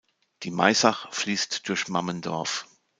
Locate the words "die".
0.41-0.49